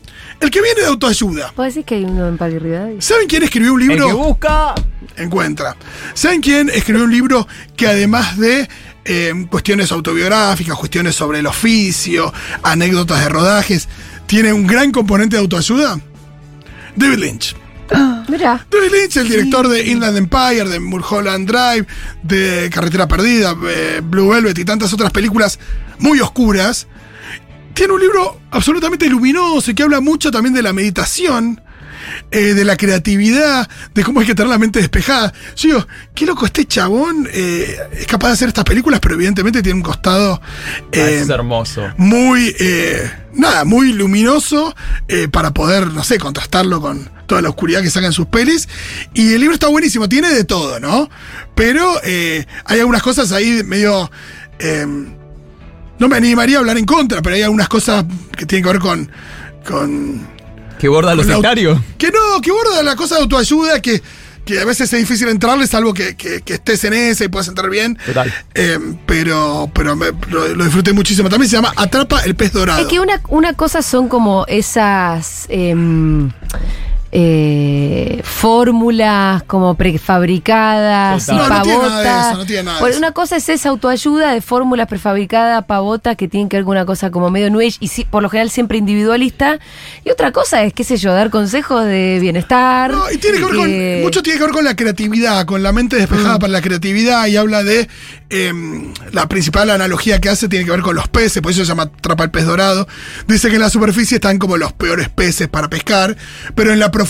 El 0.40 0.50
que 0.50 0.60
viene 0.60 0.80
de 0.80 0.86
autoayuda. 0.88 1.52
¿Puedo 1.54 1.66
decir 1.68 1.84
que 1.84 1.94
hay 1.94 2.04
uno 2.04 2.26
en 2.26 2.36
Parque 2.36 2.58
Rivadavia? 2.58 3.00
¿Saben 3.00 3.28
quién 3.28 3.44
escribió 3.44 3.72
un 3.72 3.82
El 3.82 3.88
libro? 3.88 4.06
que 4.08 4.12
busca. 4.12 4.74
encuentra. 5.16 5.76
¿Saben 6.14 6.40
quién 6.40 6.68
escribió 6.70 7.04
un 7.04 7.12
libro 7.12 7.46
que 7.76 7.86
además 7.86 8.36
de 8.36 8.68
eh, 9.04 9.46
cuestiones 9.48 9.92
autobiográficas, 9.92 10.76
cuestiones 10.76 11.14
sobre 11.14 11.38
el 11.38 11.46
oficio, 11.46 12.32
anécdotas 12.64 13.20
de 13.22 13.28
rodajes, 13.28 13.88
tiene 14.26 14.52
un 14.52 14.66
gran 14.66 14.90
componente 14.90 15.36
de 15.36 15.42
autoayuda? 15.42 16.00
David 16.96 17.18
Lynch. 17.18 17.56
Mira. 18.28 18.66
David 18.70 18.90
Lynch, 18.90 19.16
el 19.16 19.28
director 19.28 19.68
de 19.68 19.84
Inland 19.86 20.16
Empire, 20.16 20.68
de 20.68 20.80
Mulholland 20.80 21.48
Drive, 21.48 21.86
de 22.22 22.70
Carretera 22.72 23.06
Perdida, 23.06 23.54
eh, 23.66 24.00
Blue 24.02 24.30
Velvet 24.30 24.58
y 24.58 24.64
tantas 24.64 24.92
otras 24.92 25.10
películas 25.12 25.58
muy 25.98 26.20
oscuras, 26.20 26.86
tiene 27.74 27.92
un 27.92 28.00
libro 28.00 28.40
absolutamente 28.50 29.08
luminoso 29.08 29.70
y 29.70 29.74
que 29.74 29.82
habla 29.82 30.00
mucho 30.00 30.30
también 30.30 30.54
de 30.54 30.62
la 30.62 30.72
meditación, 30.72 31.60
eh, 32.30 32.54
de 32.54 32.64
la 32.64 32.76
creatividad, 32.76 33.68
de 33.94 34.04
cómo 34.04 34.20
hay 34.20 34.26
que 34.26 34.34
tener 34.34 34.50
la 34.50 34.58
mente 34.58 34.80
despejada. 34.80 35.32
Yo 35.56 35.68
digo, 35.68 35.88
qué 36.14 36.26
loco, 36.26 36.46
este 36.46 36.64
chabón 36.64 37.28
eh, 37.32 37.76
es 37.92 38.06
capaz 38.06 38.28
de 38.28 38.34
hacer 38.34 38.48
estas 38.48 38.64
películas, 38.64 39.00
pero 39.00 39.14
evidentemente 39.14 39.62
tiene 39.62 39.76
un 39.76 39.82
costado 39.82 40.40
eh, 40.92 41.20
es 41.22 41.28
hermoso. 41.28 41.82
muy, 41.96 42.54
nada, 43.32 43.64
muy 43.64 43.92
luminoso 43.92 44.74
para 45.30 45.52
poder, 45.52 45.88
no 45.88 46.04
sé, 46.04 46.18
contrastarlo 46.18 46.80
con 46.80 47.10
toda 47.26 47.42
la 47.42 47.48
oscuridad 47.48 47.82
que 47.82 47.90
sacan 47.90 48.12
sus 48.12 48.26
pelis. 48.26 48.68
Y 49.14 49.34
el 49.34 49.40
libro 49.40 49.54
está 49.54 49.68
buenísimo, 49.68 50.08
tiene 50.08 50.30
de 50.30 50.44
todo, 50.44 50.80
¿no? 50.80 51.08
Pero 51.54 52.00
hay 52.02 52.80
algunas 52.80 53.02
cosas 53.02 53.32
ahí 53.32 53.62
medio... 53.64 54.10
eh, 54.58 54.86
no 55.98 56.08
me 56.08 56.16
animaría 56.16 56.56
a 56.56 56.60
hablar 56.60 56.76
en 56.76 56.86
contra, 56.86 57.22
pero 57.22 57.36
hay 57.36 57.42
algunas 57.42 57.68
cosas 57.68 58.04
que 58.36 58.46
tienen 58.46 58.64
que 58.64 58.72
ver 58.72 58.80
con... 58.80 59.10
con 59.66 60.33
Que 60.84 60.88
borda 60.90 61.14
los 61.14 61.24
sectarios. 61.24 61.80
Que 61.96 62.10
no, 62.10 62.42
que 62.42 62.50
borda 62.52 62.82
la 62.82 62.94
cosa 62.94 63.14
de 63.14 63.22
autoayuda, 63.22 63.80
que, 63.80 64.02
que 64.44 64.60
a 64.60 64.66
veces 64.66 64.92
es 64.92 64.98
difícil 65.00 65.28
entrarle, 65.28 65.66
salvo 65.66 65.94
que, 65.94 66.14
que- 66.14 66.42
que 66.42 66.52
estés 66.52 66.84
en 66.84 66.92
ese 66.92 67.24
y 67.24 67.28
puedas 67.28 67.48
entrar 67.48 67.70
bien. 67.70 67.96
Total. 68.04 68.30
Eh, 68.54 68.78
pero 69.06 69.70
pero 69.72 69.96
me- 69.96 70.12
lo, 70.28 70.46
lo 70.54 70.62
disfruté 70.64 70.92
muchísimo. 70.92 71.30
También 71.30 71.48
se 71.48 71.56
llama 71.56 71.72
Atrapa 71.74 72.20
el 72.24 72.34
pez 72.34 72.52
dorado. 72.52 72.82
Es 72.82 72.88
que 72.88 73.00
una, 73.00 73.18
una 73.30 73.54
cosa 73.54 73.80
son 73.80 74.08
como 74.10 74.44
esas 74.46 75.46
em, 75.48 76.30
eh, 77.16 78.20
fórmulas 78.24 79.44
como 79.44 79.76
prefabricadas 79.76 81.26
Total. 81.26 81.36
y 81.36 81.48
No, 81.48 81.48
no 81.48 81.62
tiene 81.62 81.78
nada 81.78 81.88
de 81.88 82.04
pavotas. 82.04 82.26
eso, 82.30 82.38
no 82.38 82.46
tiene 82.46 82.62
nada 82.64 82.76
de 82.76 82.80
Bueno. 82.80 82.98
Una 82.98 83.12
cosa 83.12 83.36
es 83.36 83.48
esa 83.48 83.68
autoayuda 83.68 84.32
de 84.32 84.40
fórmulas 84.40 84.88
prefabricadas, 84.88 85.64
pavotas, 85.64 86.16
que 86.16 86.26
tienen 86.26 86.48
que 86.48 86.56
ver 86.56 86.64
con 86.64 86.72
una 86.72 86.84
cosa 86.84 87.12
como 87.12 87.30
medio 87.30 87.50
new 87.50 87.60
age 87.60 87.76
y 87.78 88.04
por 88.06 88.20
lo 88.22 88.28
general 88.28 88.50
siempre 88.50 88.78
individualista. 88.78 89.60
Y 90.04 90.10
otra 90.10 90.32
cosa 90.32 90.64
es, 90.64 90.72
qué 90.72 90.82
sé 90.82 90.96
yo, 90.96 91.12
dar 91.12 91.30
consejos 91.30 91.84
de 91.84 92.18
bienestar. 92.20 92.90
No, 92.90 93.08
y 93.10 93.16
tiene 93.18 93.38
que 93.38 93.44
ver 93.44 93.54
eh, 93.54 93.94
con, 93.98 94.02
mucho 94.02 94.22
tiene 94.22 94.38
que 94.40 94.44
ver 94.46 94.52
con 94.52 94.64
la 94.64 94.74
creatividad, 94.74 95.46
con 95.46 95.62
la 95.62 95.70
mente 95.72 95.94
Mm. 95.94 95.98
despejada 96.00 96.38
para 96.40 96.52
la 96.52 96.62
creatividad 96.62 97.26
y 97.28 97.36
habla 97.36 97.62
de 97.62 97.88
em, 98.30 98.92
la 99.12 99.28
principal 99.28 99.70
analogía 99.70 100.20
que 100.20 100.28
hace 100.28 100.48
tiene 100.48 100.64
que 100.64 100.72
ver 100.72 100.80
con 100.80 100.96
los 100.96 101.06
peces, 101.06 101.40
por 101.40 101.52
eso 101.52 101.60
se 101.60 101.66
llama 101.68 101.84
Atrapa 101.84 102.24
el 102.24 102.30
pez 102.32 102.44
dorado. 102.46 102.88
Dice 103.28 103.48
que 103.48 103.54
en 103.54 103.60
la 103.60 103.70
superficie 103.70 104.16
están 104.16 104.38
como 104.38 104.56
los 104.56 104.72
peores 104.72 105.08
peces 105.08 105.46
para 105.46 105.68
pescar, 105.70 106.16
pero 106.56 106.72
en 106.72 106.80
la 106.80 106.90
profundidad 106.90 107.03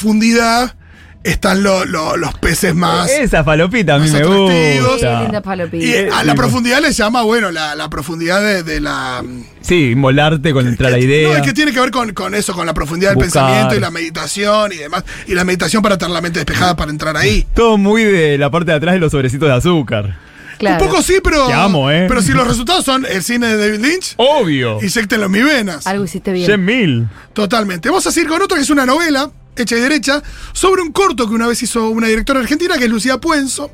están 1.22 1.62
lo- 1.62 1.84
lo- 1.86 2.16
los 2.18 2.34
peces 2.34 2.74
más... 2.74 3.10
Esa 3.10 3.42
falopita 3.44 3.94
a 3.94 3.98
mí 3.98 4.10
me 4.10 4.22
gusta. 4.24 5.22
linda 5.22 5.40
palopita. 5.40 5.84
Y 5.84 5.94
a 6.12 6.22
la 6.22 6.34
profundidad 6.34 6.80
le 6.82 6.92
llama, 6.92 7.22
bueno, 7.22 7.50
la, 7.50 7.74
la 7.74 7.88
profundidad 7.88 8.42
de, 8.42 8.62
de 8.62 8.80
la... 8.80 9.24
Sí, 9.62 9.94
molarte 9.96 10.52
con 10.52 10.66
entrar 10.66 10.92
la 10.92 10.98
idea. 10.98 11.28
No, 11.30 11.36
es 11.36 11.42
que 11.42 11.54
tiene 11.54 11.72
que 11.72 11.80
ver 11.80 11.90
con, 11.90 12.12
con 12.12 12.34
eso, 12.34 12.52
con 12.52 12.66
la 12.66 12.74
profundidad 12.74 13.10
del 13.12 13.24
Buscar. 13.24 13.44
pensamiento 13.46 13.74
y 13.76 13.80
la 13.80 13.90
meditación 13.90 14.72
y 14.72 14.76
demás. 14.76 15.04
Y 15.26 15.34
la 15.34 15.44
meditación 15.44 15.82
para 15.82 15.96
tener 15.96 16.12
la 16.12 16.20
mente 16.20 16.40
despejada 16.40 16.76
para 16.76 16.90
entrar 16.90 17.16
ahí. 17.16 17.46
Todo 17.54 17.78
muy 17.78 18.04
de 18.04 18.36
la 18.36 18.50
parte 18.50 18.72
de 18.72 18.76
atrás 18.76 18.92
de 18.94 19.00
los 19.00 19.10
sobrecitos 19.12 19.48
de 19.48 19.54
azúcar. 19.54 20.18
Claro. 20.58 20.84
Un 20.84 20.90
poco 20.90 21.02
sí, 21.02 21.14
pero. 21.24 21.46
Te 21.46 21.52
amo, 21.54 21.90
¿eh? 21.90 22.04
Pero 22.06 22.20
si 22.22 22.32
los 22.32 22.46
resultados 22.46 22.84
son 22.84 23.04
el 23.06 23.22
cine 23.24 23.48
de 23.48 23.56
David 23.56 23.84
Lynch, 23.84 24.14
Obvio. 24.18 24.78
inyectenlo 24.82 25.26
en 25.26 25.32
mis 25.32 25.44
venas. 25.44 25.86
Algo 25.86 26.04
hiciste 26.04 26.32
bien. 26.32 26.46
100 26.46 26.64
mil. 26.64 27.08
Totalmente. 27.32 27.88
Vamos 27.88 28.06
a 28.06 28.12
seguir 28.12 28.28
con 28.28 28.40
otro 28.40 28.56
que 28.56 28.62
es 28.62 28.70
una 28.70 28.86
novela, 28.86 29.30
hecha 29.56 29.76
y 29.76 29.80
derecha, 29.80 30.22
sobre 30.52 30.82
un 30.82 30.92
corto 30.92 31.28
que 31.28 31.34
una 31.34 31.46
vez 31.46 31.62
hizo 31.62 31.88
una 31.88 32.08
directora 32.08 32.40
argentina, 32.40 32.76
que 32.76 32.84
es 32.84 32.90
Lucía 32.90 33.18
Puenzo, 33.18 33.70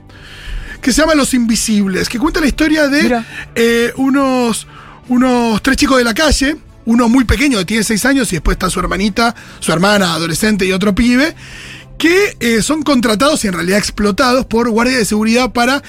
que 0.81 0.93
se 0.93 1.03
llama 1.03 1.15
Los 1.15 1.35
Invisibles, 1.35 2.09
que 2.09 2.19
cuenta 2.19 2.41
la 2.41 2.47
historia 2.47 2.89
de 2.89 3.23
eh, 3.55 3.93
unos, 3.97 4.67
unos 5.09 5.63
tres 5.63 5.77
chicos 5.77 5.99
de 5.99 6.05
la 6.05 6.15
calle, 6.15 6.57
uno 6.87 7.09
muy 7.09 7.25
pequeño, 7.25 7.59
que 7.59 7.65
tiene 7.65 7.85
seis 7.85 8.05
años, 8.05 8.33
y 8.33 8.37
después 8.37 8.55
está 8.55 8.71
su 8.71 8.81
hermanita, 8.81 9.35
su 9.61 9.73
hermana 9.73 10.15
adolescente 10.15 10.65
y 10.65 10.73
otro 10.73 10.95
pibe, 10.95 11.35
que 12.01 12.35
eh, 12.41 12.63
son 12.63 12.83
contratados 12.83 13.45
y 13.45 13.49
en 13.49 13.53
realidad 13.53 13.79
explotados 13.79 14.47
por 14.47 14.71
guardias 14.71 15.01
de 15.01 15.05
seguridad 15.05 15.53
para 15.53 15.83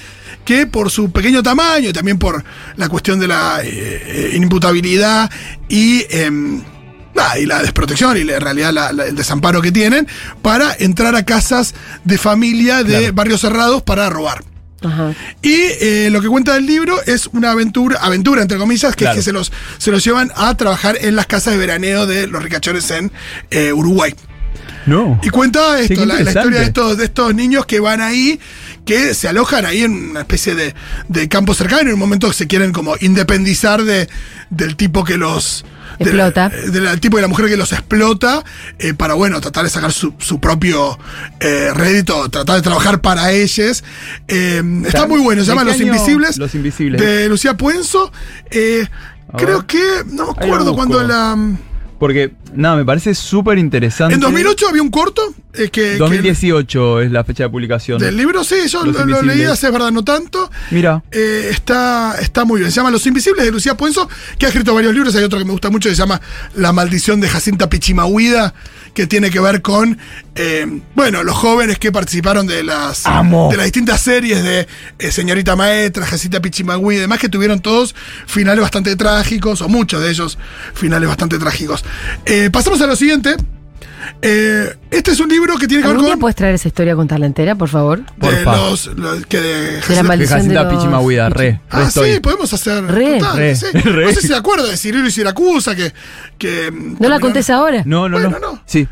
que 0.44 0.66
por 0.66 0.90
su 0.90 1.10
pequeño 1.10 1.42
tamaño 1.42 1.88
y 1.88 1.92
también 1.94 2.18
por 2.18 2.44
la 2.76 2.90
cuestión 2.90 3.18
de 3.18 3.28
la 3.28 3.62
eh, 3.64 3.70
eh, 3.70 4.32
inimputabilidad 4.34 5.30
y, 5.70 6.04
em, 6.10 6.62
nada, 7.14 7.38
y 7.38 7.46
la 7.46 7.62
desprotección 7.62 8.16
y 8.16 8.24
la- 8.24 8.36
en 8.36 8.40
realidad 8.40 8.72
la- 8.72 8.92
la- 8.92 9.04
el 9.06 9.14
desamparo 9.16 9.60
que 9.62 9.72
tienen, 9.72 10.06
para 10.42 10.74
entrar 10.78 11.14
a 11.16 11.24
casas 11.24 11.74
de 12.04 12.18
familia 12.18 12.82
de 12.84 12.98
Claro. 12.98 13.12
barrios 13.14 13.40
cerrados 13.40 13.82
para 13.82 14.08
robar. 14.10 14.44
Ajá. 14.84 15.14
Y 15.42 15.54
eh, 15.80 16.08
lo 16.10 16.20
que 16.20 16.26
cuenta 16.28 16.56
el 16.56 16.66
libro 16.66 16.96
es 17.06 17.28
una 17.32 17.52
aventura, 17.52 18.00
aventura 18.02 18.42
entre 18.42 18.58
comillas, 18.58 18.96
que 18.96 19.04
Claro. 19.04 19.12
es 19.12 19.18
que 19.18 19.22
se 19.22 19.32
los, 19.32 19.52
se 19.78 19.90
los 19.92 20.02
llevan 20.04 20.32
a 20.34 20.56
trabajar 20.56 20.96
en 21.00 21.14
las 21.14 21.26
casas 21.26 21.52
de 21.54 21.58
veraneo 21.58 22.06
de 22.06 22.26
los 22.26 22.42
ricachones 22.42 22.90
en 22.90 23.12
eh, 23.50 23.72
Uruguay. 23.72 24.12
No. 24.86 25.20
Y 25.22 25.28
cuenta 25.30 25.78
esto, 25.78 26.04
la, 26.04 26.14
la 26.20 26.30
historia 26.32 26.58
de 26.58 26.64
estos, 26.66 26.96
de 26.98 27.04
estos 27.04 27.32
niños 27.32 27.64
que 27.66 27.78
van 27.78 28.00
ahí, 28.00 28.40
que 28.84 29.14
se 29.14 29.28
alojan 29.28 29.64
ahí 29.64 29.82
en 29.82 30.10
una 30.10 30.20
especie 30.22 30.56
de, 30.56 30.74
de 31.08 31.28
campo 31.28 31.54
cercano 31.54 31.82
y 31.82 31.86
en 31.86 31.92
un 31.94 32.00
momento 32.00 32.32
se 32.32 32.48
quieren 32.48 32.72
como 32.72 32.96
independizar 33.00 33.84
de, 33.84 34.08
del 34.50 34.74
tipo 34.74 35.04
que 35.04 35.16
los, 35.16 35.64
de 35.98 36.12
la- 36.12 36.28
Explota. 36.28 36.48
del 36.48 37.00
tipo 37.00 37.16
de 37.16 37.22
la 37.22 37.28
mujer 37.28 37.46
que 37.46 37.56
los 37.56 37.72
explota 37.72 38.44
eh, 38.78 38.94
para, 38.94 39.14
bueno, 39.14 39.40
tratar 39.40 39.64
de 39.64 39.70
sacar 39.70 39.92
su, 39.92 40.14
su 40.18 40.40
propio 40.40 40.98
eh, 41.40 41.70
rédito, 41.74 42.28
tratar 42.28 42.56
de 42.56 42.62
trabajar 42.62 43.00
para 43.00 43.32
ellos. 43.32 43.82
Eh, 44.28 44.62
está 44.86 45.02
¿De 45.02 45.08
muy 45.08 45.20
bueno, 45.20 45.42
se 45.42 45.48
llama 45.48 45.64
Los? 45.64 45.80
Invisibles. 45.80 46.36
Los 46.38 46.54
Invisibles. 46.54 47.00
De 47.00 47.28
Lucía 47.28 47.56
Puenzo. 47.56 48.12
Eh, 48.50 48.86
creo 49.36 49.66
que, 49.66 49.82
no 50.06 50.26
me 50.26 50.30
acuerdo 50.32 50.74
cuando 50.74 51.02
la... 51.02 51.36
Porque, 52.02 52.32
nada, 52.52 52.74
me 52.74 52.84
parece 52.84 53.14
súper 53.14 53.58
interesante. 53.58 54.14
En 54.16 54.20
2008 54.20 54.66
había 54.68 54.82
un 54.82 54.90
corto 54.90 55.22
eh, 55.54 55.68
que... 55.70 55.92
que- 55.92 55.96
2018 55.98 57.00
es 57.02 57.12
la 57.12 57.22
fecha 57.22 57.44
de 57.44 57.48
publicación. 57.50 58.00
del 58.00 58.16
libro, 58.16 58.42
sí, 58.42 58.56
yo 58.66 58.84
lo, 58.84 59.04
lo 59.04 59.22
leí 59.22 59.44
hace 59.44 59.70
verdad, 59.70 59.92
no 59.92 60.02
tanto. 60.02 60.50
Mira. 60.72 61.04
Eh, 61.12 61.46
está, 61.52 62.16
está 62.20 62.44
muy 62.44 62.58
bien. 62.58 62.72
Se 62.72 62.76
llama 62.80 62.90
Los 62.90 63.06
Invisibles 63.06 63.44
de 63.44 63.52
Lucía 63.52 63.76
Puenzo, 63.76 64.08
que 64.36 64.46
ha 64.46 64.48
escrito 64.48 64.74
varios 64.74 64.92
libros. 64.92 65.14
Hay 65.14 65.22
otro 65.22 65.38
que 65.38 65.44
me 65.44 65.52
gusta 65.52 65.70
mucho 65.70 65.88
que 65.90 65.94
se 65.94 66.00
llama 66.02 66.20
La 66.56 66.72
maldición 66.72 67.20
de 67.20 67.28
Jacinta 67.28 67.70
Pichimahuida, 67.70 68.52
que 68.94 69.06
tiene 69.06 69.30
que 69.30 69.40
ver 69.40 69.62
con, 69.62 69.98
eh, 70.34 70.80
bueno, 70.94 71.22
los 71.22 71.36
jóvenes 71.36 71.78
que 71.78 71.92
participaron 71.92 72.46
de 72.46 72.62
las, 72.62 73.06
Amo. 73.06 73.48
de 73.50 73.56
las 73.56 73.64
distintas 73.64 74.00
series 74.00 74.42
de 74.42 74.68
eh, 74.98 75.12
Señorita 75.12 75.56
Maestra, 75.56 76.06
Jacinta 76.06 76.40
Pichimahuida 76.40 76.98
y 76.98 77.00
demás, 77.02 77.18
que 77.18 77.28
tuvieron 77.28 77.60
todos 77.60 77.94
finales 78.26 78.60
bastante 78.60 78.94
trágicos, 78.96 79.62
o 79.62 79.68
muchos 79.68 80.02
de 80.02 80.10
ellos 80.10 80.38
finales 80.74 81.08
bastante 81.08 81.38
trágicos. 81.38 81.84
Eh, 82.26 82.50
pasamos 82.52 82.80
a 82.82 82.86
lo 82.86 82.96
siguiente. 82.96 83.36
Eh, 84.20 84.76
este 84.90 85.10
es 85.12 85.20
un 85.20 85.28
libro 85.28 85.56
que 85.56 85.66
tiene 85.66 85.82
que 85.82 85.88
ver 85.88 85.96
¿Algún 85.96 86.04
día 86.06 86.14
con 86.14 86.20
puedes 86.20 86.36
traer 86.36 86.54
esa 86.54 86.68
historia, 86.68 86.94
contarla 86.94 87.26
entera, 87.26 87.54
por 87.56 87.68
favor? 87.68 88.02
Por 88.18 88.34
de 88.34 88.44
los, 88.44 88.86
los 88.86 89.26
que 89.26 89.40
de 89.40 89.80
De 89.80 89.96
la 89.96 90.02
maldición 90.02 90.38
de 90.40 90.54
Jacinta 90.54 90.62
los- 90.64 90.74
Pichimahuida, 90.74 91.28
re. 91.30 91.50
re 91.52 91.60
Ah, 91.70 91.84
estoy. 91.88 92.14
sí, 92.14 92.20
podemos 92.20 92.52
hacer. 92.52 92.84
Re. 92.84 93.18
total, 93.18 93.36
Re, 93.36 93.56
sí. 93.56 93.66
re. 93.72 94.06
No 94.06 94.12
sé 94.12 94.20
si 94.20 94.28
se 94.28 94.34
acuerda 94.36 94.66
de 94.68 94.76
Cirilo 94.76 95.06
y 95.06 95.10
Siracusa, 95.10 95.74
que. 95.74 95.92
que 96.38 96.70
¿No 97.00 97.08
la 97.08 97.18
contés 97.18 97.50
ahora? 97.50 97.82
No, 97.84 98.08
no, 98.08 98.18
Bueno, 98.20 98.38
no. 98.38 98.52
no. 98.52 98.62
Sí. 98.66 98.86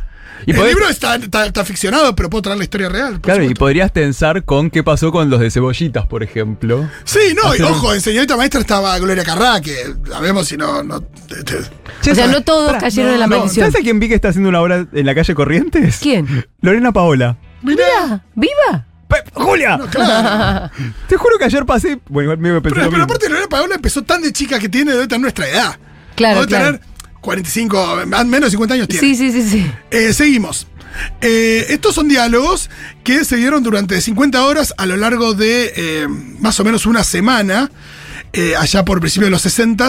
Y 0.46 0.52
el 0.52 0.56
podés- 0.56 0.68
libro 0.68 0.88
está, 0.88 1.16
está, 1.16 1.46
está 1.46 1.64
ficcionado, 1.64 2.14
pero 2.16 2.30
puedo 2.30 2.42
traer 2.42 2.58
la 2.58 2.64
historia 2.64 2.88
real. 2.88 3.20
Claro, 3.20 3.42
y 3.44 3.54
podrías 3.54 3.92
tensar 3.92 4.44
con 4.44 4.70
qué 4.70 4.82
pasó 4.82 5.12
con 5.12 5.28
los 5.30 5.40
de 5.40 5.50
cebollitas, 5.50 6.06
por 6.06 6.22
ejemplo. 6.22 6.88
Sí, 7.04 7.34
no, 7.42 7.54
y 7.54 7.60
un- 7.60 7.68
ojo, 7.68 7.94
en 7.94 8.00
Señorita 8.00 8.36
Maestra 8.36 8.60
estaba 8.60 8.98
Gloria 8.98 9.24
Carrá, 9.24 9.60
que 9.60 9.74
la 10.06 10.20
vemos 10.20 10.48
si 10.48 10.56
no. 10.56 10.82
no 10.82 11.00
te- 11.02 11.42
te- 11.44 11.56
o 11.58 11.62
sea, 12.02 12.14
¿sabes- 12.14 12.30
no 12.30 12.40
todos 12.42 12.68
Pará, 12.68 12.78
cayeron 12.80 13.12
en 13.14 13.20
la 13.20 13.26
no, 13.26 13.36
maldición. 13.38 13.66
¿Sabes 13.66 13.80
a 13.80 13.84
quién 13.84 14.00
vi 14.00 14.08
que 14.08 14.14
está 14.14 14.28
haciendo 14.28 14.48
una 14.48 14.60
obra 14.62 14.86
en 14.92 15.06
la 15.06 15.14
calle 15.14 15.34
Corrientes? 15.34 15.98
¿Quién? 16.00 16.46
Lorena 16.62 16.92
Paola. 16.92 17.36
Mira, 17.62 18.24
viva. 18.34 18.86
¡Julia! 19.34 19.78
claro. 19.90 20.70
Te 21.08 21.16
juro 21.16 21.36
que 21.36 21.44
ayer 21.44 21.66
pasé. 21.66 21.98
Bueno, 22.08 22.32
igual 22.32 22.38
me 22.38 22.60
pensé 22.60 22.74
pero, 22.74 22.84
lo 22.86 22.90
pero 22.92 23.02
aparte, 23.04 23.28
Lorena 23.28 23.48
Paola 23.48 23.74
empezó 23.74 24.02
tan 24.02 24.22
de 24.22 24.32
chica 24.32 24.58
que 24.58 24.68
tiene, 24.68 24.92
tener 25.08 25.20
nuestra 25.20 25.48
edad. 25.48 25.76
Claro, 26.14 26.46
claro. 26.46 26.78
tener 26.78 26.80
45, 27.20 28.06
menos 28.06 28.46
de 28.46 28.50
50 28.50 28.74
años 28.74 28.88
tiene. 28.88 29.06
Sí, 29.06 29.14
sí, 29.14 29.32
sí, 29.32 29.48
sí. 29.48 29.70
Eh, 29.90 30.12
seguimos. 30.12 30.66
Eh, 31.20 31.66
estos 31.68 31.94
son 31.94 32.08
diálogos 32.08 32.68
que 33.04 33.24
se 33.24 33.36
dieron 33.36 33.62
durante 33.62 34.00
50 34.00 34.44
horas 34.44 34.74
a 34.76 34.86
lo 34.86 34.96
largo 34.96 35.34
de 35.34 35.72
eh, 35.76 36.08
más 36.40 36.58
o 36.60 36.64
menos 36.64 36.86
una 36.86 37.04
semana, 37.04 37.70
eh, 38.32 38.54
allá 38.56 38.84
por 38.84 39.00
principios 39.00 39.26
de 39.26 39.30
los 39.30 39.42
60 39.42 39.88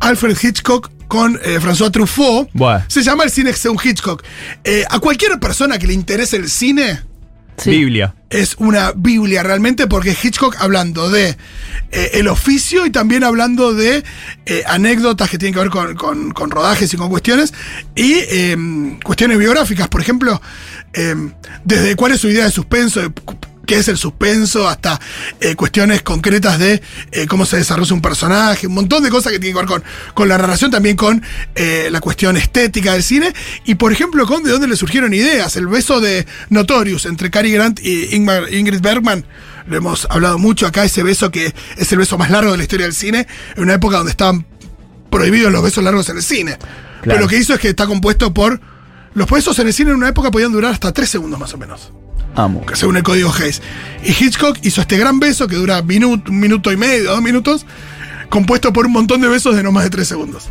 Alfred 0.00 0.36
Hitchcock 0.42 0.90
con 1.06 1.38
eh, 1.44 1.58
François 1.60 1.90
Truffaut. 1.90 2.48
Buah. 2.52 2.84
Se 2.88 3.02
llama 3.02 3.24
el 3.24 3.30
cine 3.30 3.52
según 3.52 3.78
Hitchcock. 3.82 4.24
Eh, 4.64 4.84
a 4.88 4.98
cualquier 4.98 5.38
persona 5.38 5.78
que 5.78 5.86
le 5.86 5.92
interese 5.92 6.36
el 6.36 6.48
cine, 6.48 7.02
Sí. 7.58 7.70
Biblia. 7.70 8.14
es 8.30 8.54
una 8.58 8.92
Biblia 8.96 9.42
realmente, 9.42 9.86
porque 9.86 10.16
Hitchcock 10.20 10.56
hablando 10.58 11.10
de 11.10 11.36
eh, 11.92 12.10
el 12.14 12.28
oficio 12.28 12.86
y 12.86 12.90
también 12.90 13.22
hablando 13.24 13.74
de 13.74 14.02
eh, 14.46 14.62
anécdotas 14.66 15.28
que 15.30 15.38
tienen 15.38 15.54
que 15.54 15.60
ver 15.60 15.70
con, 15.70 15.94
con- 15.94 16.30
con 16.32 16.50
rodajes 16.50 16.92
y 16.92 16.96
con 16.96 17.08
cuestiones, 17.10 17.52
y 17.94 18.14
eh, 18.14 18.96
cuestiones 19.04 19.38
biográficas, 19.38 19.88
por 19.88 20.00
ejemplo, 20.00 20.40
eh, 20.94 21.14
desde 21.64 21.94
cuál 21.94 22.12
es 22.12 22.20
su 22.20 22.28
idea 22.28 22.46
de 22.46 22.50
suspenso, 22.50 23.00
de 23.00 23.10
qué 23.66 23.76
es 23.76 23.88
el 23.88 23.96
suspenso, 23.96 24.68
hasta 24.68 25.00
eh, 25.40 25.54
cuestiones 25.54 26.02
concretas 26.02 26.58
de 26.58 26.82
eh, 27.12 27.26
cómo 27.26 27.46
se 27.46 27.56
desarrolla 27.56 27.94
un 27.94 28.02
personaje, 28.02 28.66
un 28.66 28.74
montón 28.74 29.02
de 29.02 29.10
cosas 29.10 29.32
que 29.32 29.38
tienen 29.38 29.54
que 29.54 29.60
ver 29.66 29.68
con, 29.68 29.84
con 30.14 30.28
la 30.28 30.38
narración, 30.38 30.70
también 30.70 30.96
con 30.96 31.22
eh, 31.54 31.88
la 31.90 32.00
cuestión 32.00 32.36
estética 32.36 32.92
del 32.92 33.02
cine, 33.02 33.32
y 33.64 33.76
por 33.76 33.92
ejemplo 33.92 34.26
con 34.26 34.42
de 34.42 34.50
dónde 34.50 34.66
le 34.68 34.76
surgieron 34.76 35.14
ideas, 35.14 35.56
el 35.56 35.68
beso 35.68 36.00
de 36.00 36.26
Notorious 36.50 37.06
entre 37.06 37.30
Cary 37.30 37.52
Grant 37.52 37.80
y 37.80 38.16
Ingmar- 38.16 38.52
Ingrid 38.52 38.80
Bergman. 38.80 39.24
Lo 39.66 39.76
hemos 39.76 40.06
hablado 40.10 40.38
mucho 40.38 40.66
acá, 40.66 40.84
ese 40.84 41.04
beso 41.04 41.30
que 41.30 41.54
es 41.76 41.92
el 41.92 41.98
beso 41.98 42.18
más 42.18 42.30
largo 42.30 42.50
de 42.50 42.56
la 42.56 42.64
historia 42.64 42.86
del 42.86 42.94
cine, 42.94 43.28
en 43.56 43.62
una 43.62 43.74
época 43.74 43.98
donde 43.98 44.10
estaban 44.10 44.44
prohibidos 45.08 45.52
los 45.52 45.62
besos 45.62 45.84
largos 45.84 46.08
en 46.08 46.16
el 46.16 46.22
cine. 46.22 46.58
Pero 47.02 47.20
lo 47.20 47.28
que 47.28 47.36
hizo 47.36 47.54
es 47.54 47.60
que 47.60 47.68
está 47.68 47.86
compuesto 47.86 48.34
por... 48.34 48.60
Los 49.14 49.28
besos 49.28 49.58
en 49.58 49.66
el 49.66 49.74
cine 49.74 49.90
en 49.90 49.98
una 49.98 50.08
época 50.08 50.30
podían 50.30 50.52
durar 50.52 50.72
hasta 50.72 50.90
tres 50.90 51.10
segundos 51.10 51.38
más 51.38 51.52
o 51.52 51.58
menos 51.58 51.92
Amo. 52.34 52.64
que 52.64 52.76
según 52.76 52.96
el 52.96 53.02
código 53.02 53.30
Hayes. 53.32 53.60
Y 54.04 54.10
Hitchcock 54.12 54.58
hizo 54.62 54.80
este 54.80 54.96
gran 54.96 55.20
beso 55.20 55.46
que 55.48 55.56
dura 55.56 55.82
minuto, 55.82 56.30
un 56.30 56.40
minuto 56.40 56.72
y 56.72 56.76
medio, 56.76 57.10
dos 57.10 57.22
minutos, 57.22 57.66
compuesto 58.30 58.72
por 58.72 58.86
un 58.86 58.92
montón 58.92 59.20
de 59.20 59.28
besos 59.28 59.54
de 59.56 59.62
no 59.62 59.70
más 59.72 59.84
de 59.84 59.90
tres 59.90 60.08
segundos. 60.08 60.48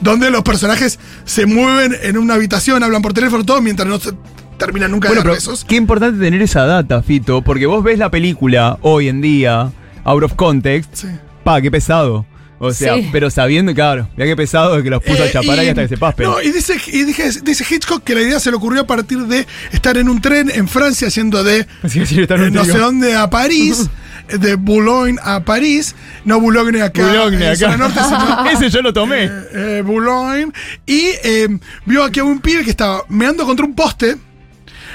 Donde 0.00 0.30
los 0.30 0.42
personajes 0.42 0.98
se 1.24 1.46
mueven 1.46 1.96
en 2.02 2.18
una 2.18 2.34
habitación, 2.34 2.82
hablan 2.82 3.00
por 3.00 3.14
teléfono, 3.14 3.44
todo 3.44 3.62
mientras 3.62 3.88
no 3.88 3.98
se 3.98 4.12
terminan 4.58 4.90
nunca 4.90 5.08
Bueno, 5.08 5.22
de 5.22 5.28
dar 5.28 5.36
pero 5.38 5.52
besos. 5.52 5.64
qué 5.64 5.76
importante 5.76 6.20
tener 6.22 6.42
esa 6.42 6.66
data, 6.66 7.02
Fito, 7.02 7.42
porque 7.42 7.66
vos 7.66 7.82
ves 7.82 7.98
la 7.98 8.10
película 8.10 8.78
hoy 8.82 9.08
en 9.08 9.20
día, 9.22 9.72
out 10.04 10.22
of 10.24 10.34
context, 10.34 10.94
Sí. 10.94 11.08
pa, 11.42 11.60
qué 11.62 11.70
pesado. 11.70 12.26
O 12.66 12.72
sea, 12.72 12.94
Sí. 12.96 13.08
pero 13.12 13.30
sabiendo, 13.30 13.74
claro, 13.74 14.08
mira 14.16 14.26
qué 14.26 14.36
pesado 14.36 14.82
que 14.82 14.90
los 14.90 15.02
puso 15.02 15.22
a 15.22 15.26
Eh, 15.26 15.30
chapar 15.32 15.58
ahí 15.58 15.68
hasta 15.68 15.82
que 15.82 15.88
se 15.88 15.96
paspen. 15.96 16.26
No, 16.28 16.40
y 16.40 16.50
dice, 16.50 16.74
y 16.86 17.04
dije- 17.04 17.30
dice 17.42 17.64
Hitchcock 17.68 18.02
que 18.04 18.14
la 18.14 18.22
idea 18.22 18.40
se 18.40 18.50
le 18.50 18.56
ocurrió 18.56 18.82
a 18.82 18.86
partir 18.86 19.18
de 19.26 19.46
estar 19.72 19.96
en 19.96 20.08
un 20.08 20.20
tren 20.20 20.50
en 20.54 20.66
Francia 20.68 21.08
yendo 21.08 21.42
de 21.44 21.66
sí, 21.88 22.00
eh, 22.00 22.50
no 22.50 22.64
sé 22.64 22.78
dónde 22.78 23.14
a 23.16 23.28
París, 23.30 23.88
de 24.28 24.54
Boulogne 24.54 25.18
a 25.22 25.40
París, 25.44 25.94
no 26.24 26.40
Boulogne 26.40 26.80
acá, 26.82 27.06
Boulogne 27.06 27.46
acá. 27.48 27.76
norte, 27.76 28.00
sino 28.02 28.46
Ese 28.50 28.70
yo 28.70 28.80
lo 28.82 28.92
tomé. 28.92 29.28
eh, 29.52 29.82
Boulogne, 29.84 30.50
y 30.86 31.10
eh, 31.22 31.48
vio 31.84 32.02
aquí 32.04 32.20
a 32.20 32.24
un 32.24 32.40
pibe 32.40 32.64
que 32.64 32.70
estaba 32.70 33.02
meando 33.08 33.44
contra 33.44 33.66
un 33.66 33.74
poste 33.74 34.16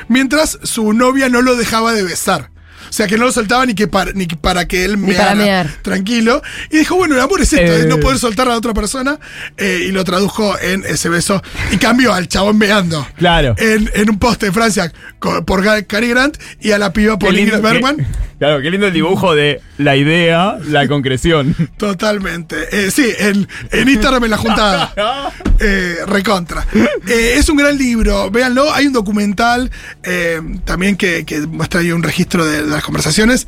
mientras 0.07 0.57
su 0.63 0.93
novia 0.93 1.29
no 1.29 1.41
lo 1.41 1.55
dejaba 1.55 1.93
de 1.93 2.03
besar. 2.03 2.49
O 2.89 2.93
sea, 2.93 3.07
que 3.07 3.17
no 3.17 3.25
lo 3.25 3.31
soltaba 3.31 3.65
ni, 3.65 3.73
que 3.75 3.87
para, 3.87 4.11
ni 4.13 4.25
que 4.25 4.35
para 4.35 4.67
que 4.67 4.83
él 4.85 4.97
mear. 4.97 5.69
tranquilo. 5.81 6.41
Y 6.71 6.77
dijo, 6.79 6.95
bueno, 6.95 7.15
el 7.15 7.21
amor 7.21 7.41
es 7.41 7.53
esto, 7.53 7.71
Eh. 7.71 7.79
es 7.81 7.85
no 7.85 7.99
poder 7.99 8.17
soltar 8.19 8.47
a 8.47 8.51
la 8.51 8.57
otra 8.57 8.73
persona. 8.73 9.19
eh, 9.57 9.85
y 9.87 9.91
lo 9.91 10.03
tradujo 10.03 10.57
en 10.59 10.83
ese 10.85 11.09
beso. 11.09 11.41
Y 11.71 11.77
cambió 11.77 12.13
al 12.13 12.27
chabón 12.27 12.57
meando. 12.57 13.05
Claro. 13.17 13.55
En, 13.57 13.89
en 13.93 14.09
un 14.09 14.17
poste 14.19 14.47
en 14.47 14.53
Francia 14.53 14.91
por 15.45 15.63
Cary 15.85 16.07
Grant 16.09 16.37
y 16.59 16.71
a 16.71 16.77
la 16.79 16.91
piba 16.93 17.17
por 17.19 17.37
Ingrid 17.37 17.59
Bergman. 17.61 18.07
Claro, 18.39 18.61
qué 18.61 18.71
lindo 18.71 18.87
el 18.87 18.93
dibujo 18.93 19.35
de 19.35 19.61
la 19.77 19.95
idea, 19.95 20.57
la 20.65 20.87
concreción. 20.87 21.55
Totalmente. 21.77 22.55
Eh, 22.71 22.89
sí, 22.91 23.05
en, 23.19 23.47
en 23.71 23.89
Instagram 23.89 24.23
en 24.23 24.31
la 24.31 24.37
juntada. 24.37 24.93
Eh, 25.61 25.97
recontra. 26.07 26.65
Eh, 26.73 27.33
es 27.35 27.49
un 27.49 27.57
gran 27.57 27.77
libro, 27.77 28.31
véanlo. 28.31 28.73
Hay 28.73 28.87
un 28.87 28.93
documental 28.93 29.69
eh, 30.03 30.39
también 30.63 30.95
que, 30.95 31.25
que 31.25 31.41
muestra 31.41 31.81
ahí 31.81 31.91
un 31.91 32.01
registro 32.01 32.45
de, 32.45 32.63
de 32.63 32.69
las 32.69 32.81
conversaciones. 32.81 33.45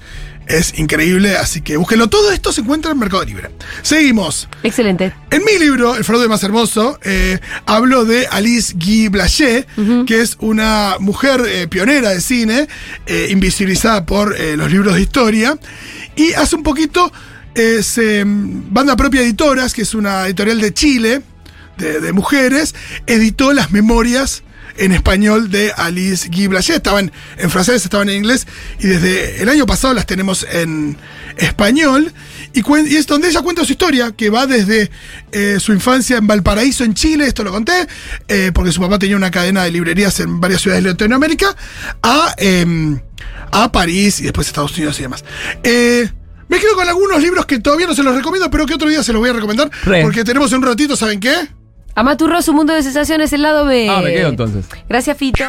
Es 0.47 0.77
increíble, 0.77 1.37
así 1.37 1.61
que 1.61 1.77
búsquenlo. 1.77 2.09
Todo 2.09 2.31
esto 2.31 2.51
se 2.51 2.61
encuentra 2.61 2.91
en 2.91 2.99
Mercado 2.99 3.23
Libre. 3.23 3.51
Seguimos. 3.83 4.49
Excelente. 4.63 5.13
En 5.29 5.45
mi 5.45 5.57
libro, 5.57 5.95
El 5.95 6.03
fraude 6.03 6.27
más 6.27 6.43
hermoso, 6.43 6.99
eh, 7.03 7.39
hablo 7.65 8.05
de 8.05 8.27
Alice 8.27 8.73
Guy 8.75 9.07
Blaché, 9.07 9.65
que 10.05 10.21
es 10.21 10.37
una 10.39 10.95
mujer 10.99 11.43
eh, 11.47 11.67
pionera 11.67 12.09
de 12.09 12.21
cine, 12.21 12.67
eh, 13.05 13.27
invisibilizada 13.29 14.05
por 14.05 14.37
los 14.39 14.71
libros 14.71 14.95
de 14.95 15.01
historia. 15.01 15.57
Y 16.15 16.33
hace 16.33 16.55
un 16.55 16.63
poquito, 16.63 17.11
se, 17.55 18.25
mm, 18.25 18.73
Banda 18.73 18.95
Propia 18.97 19.21
Editoras, 19.21 19.73
que 19.73 19.83
es 19.83 19.93
una 19.93 20.25
editorial 20.25 20.59
de 20.59 20.73
Chile, 20.73 21.21
de, 21.77 22.01
de 22.01 22.13
mujeres, 22.13 22.75
editó 23.07 23.53
las 23.53 23.71
memorias 23.71 24.43
en 24.77 24.91
español 24.91 25.49
de 25.49 25.71
Alice 25.75 26.29
Guy 26.29 26.47
Blaché. 26.47 26.75
Estaban 26.75 27.11
en 27.37 27.49
francés, 27.49 27.83
estaban 27.83 28.09
en 28.09 28.17
inglés, 28.17 28.47
y 28.79 28.87
desde 28.87 29.41
el 29.41 29.49
año 29.49 29.65
pasado 29.65 29.93
las 29.93 30.05
tenemos 30.05 30.45
en 30.51 30.97
español. 31.37 32.11
Y, 32.53 32.63
es 32.95 33.07
donde 33.07 33.29
ella 33.29 33.41
cuenta 33.41 33.65
su 33.65 33.71
historia, 33.71 34.11
que 34.11 34.29
va 34.29 34.47
desde 34.47 34.91
eh, 35.31 35.57
su 35.59 35.73
infancia 35.73 36.17
en 36.17 36.27
Valparaíso, 36.27 36.83
en 36.83 36.93
Chile, 36.93 37.25
esto 37.25 37.43
lo 37.43 37.51
conté, 37.51 37.87
eh, 38.27 38.51
porque 38.53 38.71
su 38.71 38.81
papá 38.81 38.99
tenía 38.99 39.15
una 39.15 39.31
cadena 39.31 39.63
de 39.63 39.71
librerías 39.71 40.19
en 40.19 40.39
varias 40.41 40.61
ciudades 40.61 40.83
de 40.83 40.91
Latinoamérica, 40.91 41.55
a, 42.01 42.33
em, 42.37 42.99
a 43.51 43.71
París 43.71 44.19
y 44.19 44.23
después 44.23 44.47
Estados 44.47 44.75
Unidos 44.77 44.99
y 44.99 45.03
demás. 45.03 45.23
Eh, 45.63 46.09
me 46.49 46.59
quedo 46.59 46.75
con 46.75 46.87
algunos 46.87 47.21
libros 47.21 47.45
que 47.45 47.59
todavía 47.59 47.87
no 47.87 47.95
se 47.95 48.03
los 48.03 48.13
recomiendo, 48.13 48.49
pero 48.51 48.65
que 48.65 48.73
otro 48.73 48.89
día 48.89 49.03
se 49.03 49.13
los 49.13 49.21
voy 49.21 49.29
a 49.29 49.33
recomendar, 49.33 49.71
Re. 49.85 50.01
porque 50.01 50.23
tenemos 50.25 50.51
un 50.51 50.61
ratito, 50.61 50.97
¿saben 50.97 51.19
qué? 51.19 51.47
Amaturro, 51.95 52.41
su 52.41 52.53
mundo 52.53 52.73
de 52.73 52.83
sensaciones, 52.83 53.33
el 53.33 53.41
lado 53.41 53.65
B. 53.65 53.87
Ah, 53.89 54.01
me 54.01 54.13
quedo 54.13 54.29
entonces. 54.29 54.65
Gracias, 54.87 55.17
Fito. 55.17 55.43